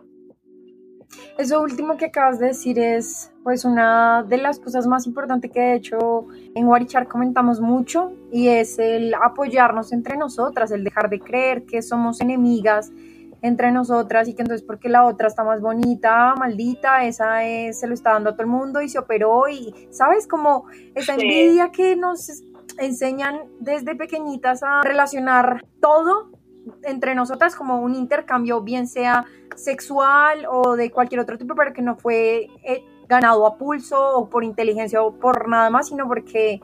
[1.38, 5.60] Eso último que acabas de decir es pues una de las cosas más importantes que
[5.60, 11.20] de hecho en Guarichar comentamos mucho y es el apoyarnos entre nosotras, el dejar de
[11.20, 12.92] creer que somos enemigas
[13.42, 17.88] entre nosotras y que entonces porque la otra está más bonita, maldita, esa es, se
[17.88, 20.28] lo está dando a todo el mundo y se operó y, ¿sabes?
[20.28, 22.44] Como esa envidia que nos
[22.78, 26.32] enseñan desde pequeñitas a relacionar todo
[26.84, 31.82] entre nosotras como un intercambio, bien sea sexual o de cualquier otro tipo, pero que
[31.82, 36.60] no fue eh, ganado a pulso o por inteligencia o por nada más, sino porque,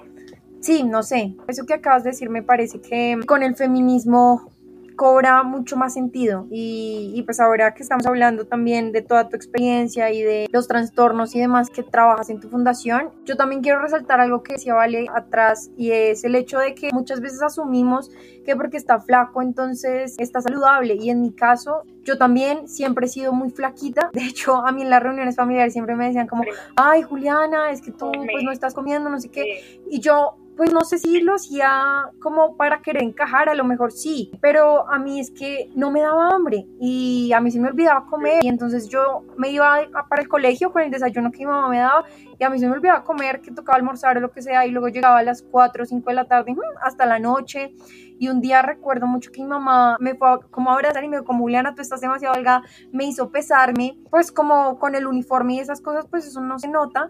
[0.59, 4.53] sí, no sé, eso que acabas de decir me parece que con el feminismo
[4.95, 6.47] cobra mucho más sentido.
[6.49, 11.36] Y, pues ahora que estamos hablando también de toda tu experiencia y de los trastornos
[11.36, 15.08] y demás que trabajas en tu fundación, yo también quiero resaltar algo que decía Vale
[15.13, 18.12] atrás y es el hecho de que muchas veces asumimos
[18.45, 20.95] que porque está flaco entonces está saludable.
[20.95, 24.82] Y en mi caso yo también siempre he sido muy flaquita, de hecho a mí
[24.82, 26.43] en las reuniones familiares siempre me decían como,
[26.75, 27.03] ay.
[27.03, 30.82] Juliana, es que tú pues no estás comiendo, no sé qué, y yo pues no
[30.82, 35.20] sé si lo hacía como para querer encajar, a lo mejor sí, pero a mí
[35.20, 38.44] es que no me daba hambre y a mí se me olvidaba comer.
[38.44, 41.80] Y entonces yo me iba para el colegio con el desayuno que mi mamá me
[41.80, 42.06] daba
[42.39, 44.66] y a mí se me olvidaba comer, que tocaba almorzar o lo que sea.
[44.66, 47.74] Y luego llegaba a las 4 o 5 de la tarde mm, hasta la noche.
[48.20, 51.18] Y un día recuerdo mucho que mi mamá me fue como a abrazar y me
[51.18, 53.98] dijo como Juliana tú estás demasiado delgada, me hizo pesarme.
[54.10, 57.10] Pues como con el uniforme y esas cosas pues eso no se nota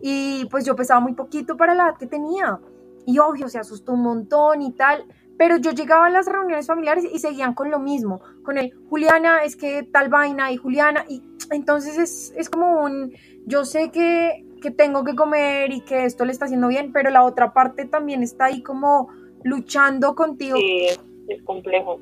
[0.00, 2.58] y pues yo pesaba muy poquito para la edad que tenía.
[3.06, 5.04] Y obvio, se asustó un montón y tal.
[5.38, 9.42] Pero yo llegaba a las reuniones familiares y seguían con lo mismo, con el Juliana,
[9.42, 11.06] es que tal vaina y Juliana.
[11.08, 13.14] Y entonces es, es como un,
[13.46, 17.08] yo sé que, que tengo que comer y que esto le está haciendo bien, pero
[17.08, 19.08] la otra parte también está ahí como
[19.42, 20.56] luchando contigo.
[20.56, 20.88] Sí,
[21.28, 22.00] es, complejo.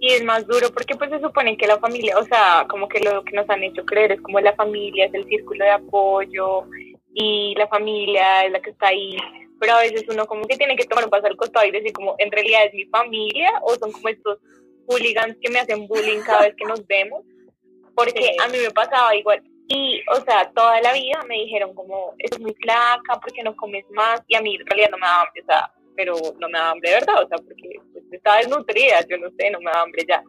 [0.00, 3.00] Y es más duro porque pues se supone que la familia, o sea, como que
[3.00, 6.64] lo que nos han hecho creer es como la familia, es el círculo de apoyo,
[7.18, 9.16] y la familia es la que está ahí,
[9.58, 11.94] pero a veces uno como que tiene que tomar un paso al costado y decir
[11.94, 14.38] como, en realidad es mi familia o son como estos
[14.86, 17.24] hooligans que me hacen bullying cada vez que nos vemos,
[17.94, 19.42] porque a mí me pasaba igual.
[19.68, 23.86] Y, o sea, toda la vida me dijeron como, es muy flaca, porque no comes
[23.92, 24.22] más?
[24.28, 26.70] Y a mí en realidad no me daba hambre, o sea, pero no me daba
[26.72, 29.84] hambre de verdad, o sea, porque pues, estaba desnutrida, yo no sé, no me daba
[29.84, 30.22] hambre ya.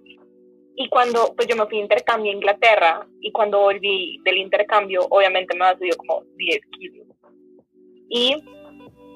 [0.80, 5.08] Y cuando pues yo me fui a intercambio a Inglaterra y cuando volví del intercambio,
[5.10, 7.08] obviamente me había como 10 kilos.
[8.10, 8.36] Y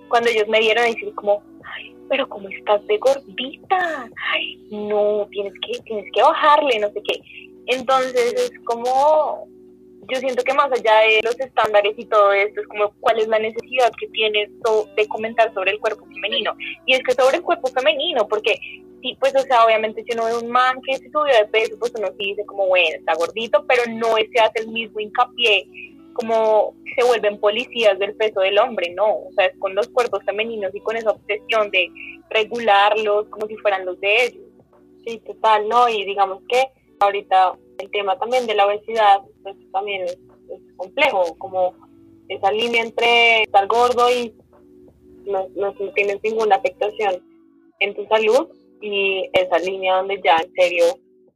[0.10, 4.10] cuando ellos me dieron, decir como, ay, pero como estás de gordita,
[4.72, 7.22] no, tienes que, tienes que bajarle, no sé qué.
[7.68, 9.48] Entonces es como,
[10.12, 13.28] yo siento que más allá de los estándares y todo esto, es como cuál es
[13.28, 14.50] la necesidad que tienes
[14.98, 16.56] de comentar sobre el cuerpo femenino.
[16.88, 18.60] Y es que sobre el cuerpo femenino, porque
[19.02, 21.78] sí, pues, o sea, obviamente si uno ve un man que se subió de peso,
[21.80, 25.68] pues uno sí dice como, bueno, está gordito, pero no se hace el mismo hincapié
[26.14, 30.24] como se vuelven policías del peso del hombre, no, o sea, es con los cuerpos
[30.26, 31.90] femeninos y con esa obsesión de
[32.30, 34.44] regularlos como si fueran los de ellos.
[35.06, 35.90] Sí, total, ¿no?
[35.90, 36.64] Y digamos que
[37.00, 40.18] ahorita el tema también de la obesidad, pues también es,
[40.76, 41.74] complejo, como
[42.28, 44.36] esa línea entre estar gordo y
[45.26, 47.24] no, no tienes ninguna afectación
[47.80, 48.50] en tu salud
[48.82, 50.86] y esa línea donde ya en serio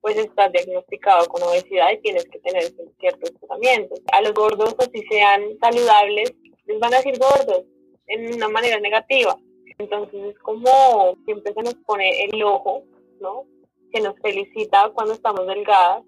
[0.02, 2.64] pues estás diagnosticado con obesidad y tienes que tener
[3.00, 4.00] ciertos tratamientos.
[4.12, 6.32] A los gordos, así sean saludables,
[6.68, 7.64] les van a decir gordos
[8.06, 9.36] en una manera negativa.
[9.80, 12.84] Entonces es como siempre se nos pone el ojo,
[13.20, 13.46] ¿no?
[13.92, 16.04] Que nos felicita cuando estamos delgadas,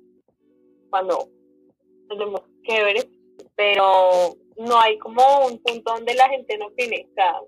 [0.91, 1.27] cuando
[2.07, 3.09] tenemos que
[3.55, 7.07] pero no hay como un punto donde la gente no opine.
[7.09, 7.41] O sea,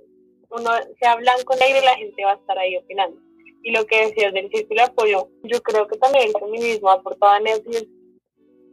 [0.50, 3.29] uno sea blanco negro y la gente va a estar ahí opinando.
[3.64, 6.94] Y lo que decías del círculo de apoyo, yo creo que también el feminismo ha
[6.94, 7.64] aportado en eso.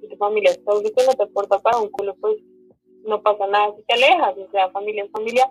[0.00, 2.36] Si tu familia es tóxica no te aporta para un culo, pues
[3.04, 4.34] no pasa nada si te alejas.
[4.38, 5.50] O sea, familia es familia.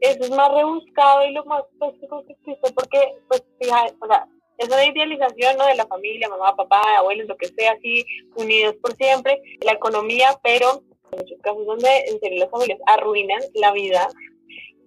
[0.00, 4.28] Eso es más rebuscado y lo más tóxico que existe porque, pues, fija, o sea,
[4.58, 5.66] es una idealización ¿no?
[5.66, 8.04] de la familia, mamá, papá, abuelos, lo que sea, así,
[8.36, 13.40] unidos por siempre, la economía, pero en muchos casos donde en serio las familias arruinan
[13.54, 14.08] la vida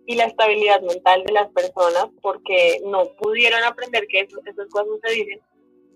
[0.05, 4.99] y la estabilidad mental de las personas porque no pudieron aprender que eso, esas cosas
[5.03, 5.41] se dicen.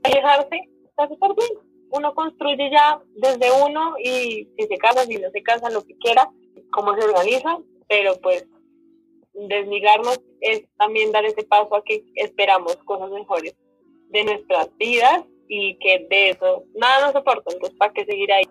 [0.04, 1.60] Alejarse está súper bien.
[1.92, 5.96] Uno construye ya desde uno y si se casa, si no se casa, lo que
[5.98, 6.30] quiera,
[6.72, 8.46] cómo se organiza, pero pues
[9.34, 13.56] desligarnos es también dar ese paso a que esperamos cosas mejores
[14.10, 18.46] de nuestras vidas y que de eso nada nos soporta, entonces ¿para qué seguir ahí?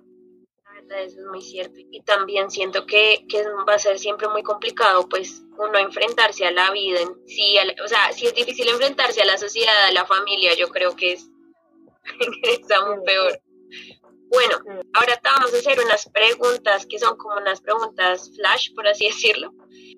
[0.90, 1.74] Eso es muy cierto.
[1.90, 6.50] Y también siento que, que, va a ser siempre muy complicado, pues, uno enfrentarse a
[6.50, 7.56] la vida en sí.
[7.82, 11.12] o sea, si es difícil enfrentarse a la sociedad, a la familia, yo creo que
[11.12, 11.30] es,
[12.42, 13.40] está muy peor.
[14.30, 14.56] Bueno,
[14.94, 19.06] ahora te vamos a hacer unas preguntas que son como unas preguntas flash, por así
[19.06, 19.52] decirlo.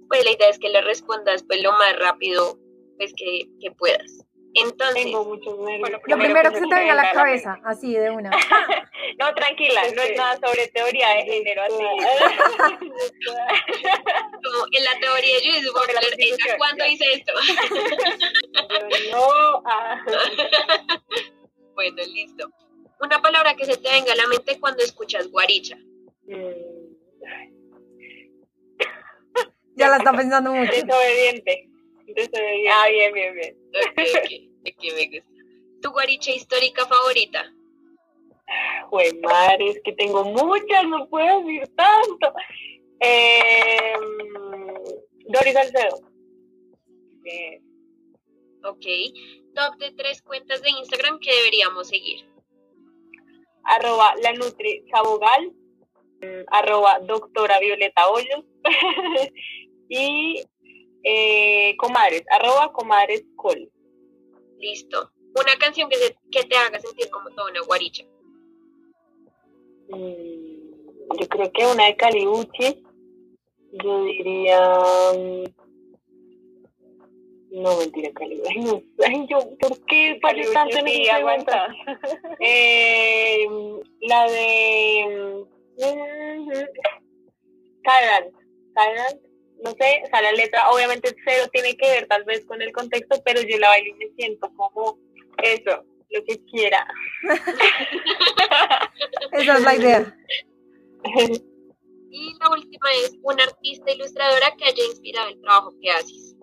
[0.08, 2.58] Pues la idea es que le respondas pues lo más rápido
[2.98, 4.25] pues que, que puedas.
[4.58, 5.80] Entonces, Tengo muchos nervios.
[5.80, 8.30] Bueno, Lo primero que se te venga a la cabeza, así de una.
[9.18, 11.76] No, tranquila, no es nada sobre teoría de género, así.
[11.76, 12.00] como
[14.72, 16.90] en la teoría yo digo, Sobre la ¿ella Constitución, cuándo ya.
[16.90, 17.32] hice esto?
[19.12, 20.02] no, ah,
[21.74, 22.50] bueno, listo.
[23.00, 25.76] Una palabra que se te venga a la mente cuando escuchas guaricha.
[26.26, 26.50] mm,
[29.76, 30.72] Ya la está pensando mucho.
[30.72, 31.68] desobediente.
[32.06, 32.68] Desobediente.
[32.70, 33.56] Ah, bien, bien, bien.
[33.74, 33.98] Ok,
[34.80, 35.32] me gusta.
[35.82, 37.52] ¿Tu guaricha histórica favorita?
[38.90, 42.32] Jue madre, es que tengo muchas, no puedo decir tanto.
[43.00, 43.92] Eh,
[45.28, 46.00] Doris Salcedo.
[47.22, 47.62] bien.
[48.64, 48.86] Ok.
[49.54, 52.24] Top de tres cuentas de Instagram que deberíamos seguir.
[53.64, 55.52] Arroba la Nutri Sabogal.
[56.20, 58.44] mm, Arroba doctora Violeta Hoyos.
[59.88, 60.44] y
[61.02, 62.24] eh, comadres.
[62.30, 63.70] Arroba comadres col.
[64.58, 65.10] Listo.
[65.34, 68.04] Una canción que, se- que te haga sentir como toda una guaricha.
[69.88, 72.82] Mm, Yo creo que una de Caliuchi.
[73.72, 74.60] Yo diría.
[75.14, 75.44] mm,
[77.62, 78.48] No, mentira, Caliuchi.
[78.48, 81.68] Ay, no, ay, yo, ¿por qué fallo tanto en sí, aguanta.
[82.40, 83.46] Eh,
[84.02, 85.46] la de.
[85.78, 86.56] mm,
[88.74, 89.25] Silent.
[89.64, 92.72] No sé, o sea, la letra obviamente cero tiene que ver tal vez con el
[92.72, 94.98] contexto, pero yo la bailo y me siento como
[95.42, 96.86] eso, lo que quiera.
[99.32, 100.16] Esa es la idea.
[102.10, 106.36] Y la última es una artista ilustradora que haya inspirado el trabajo que haces.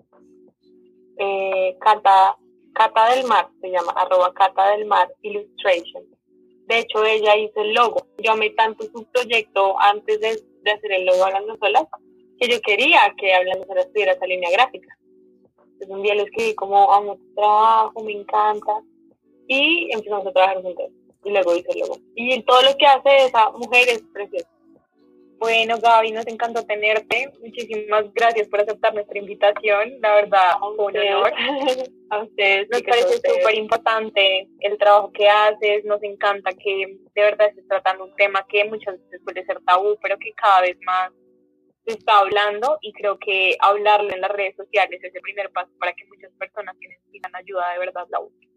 [1.18, 2.36] eh, Cata,
[2.74, 6.04] Cata del Mar, se llama, arroba Cata del Mar Illustration.
[6.66, 8.06] De hecho, ella hizo el logo.
[8.18, 11.84] Yo amé tanto su proyecto antes de, de hacer el logo Hablando Solas,
[12.38, 14.96] que yo quería que Hablando Solas tuviera esa línea gráfica.
[15.58, 18.82] Entonces un día le escribí como, amo tu trabajo, me encanta.
[19.46, 20.90] Y empezamos a trabajar juntos.
[21.24, 21.98] Y luego hice el logo.
[22.14, 24.48] Y todo lo que hace esa mujer es precioso.
[25.38, 27.30] Bueno, Gaby, nos encantó tenerte.
[27.40, 30.00] Muchísimas gracias por aceptar nuestra invitación.
[30.00, 31.32] La verdad, fue un honor.
[32.10, 32.68] a ustedes.
[32.70, 38.04] Nos parece súper importante el trabajo que haces, nos encanta que de verdad estés tratando
[38.04, 41.10] un tema que muchas veces puede ser tabú, pero que cada vez más
[41.84, 45.70] se está hablando y creo que hablarlo en las redes sociales es el primer paso
[45.78, 48.48] para que muchas personas que necesitan ayuda de verdad la usen.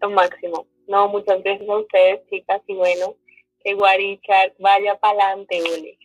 [0.00, 0.66] lo máximo.
[0.86, 3.16] No, muchas gracias a ustedes, chicas, y bueno,
[3.62, 5.98] que Guarichar vaya para adelante, ole.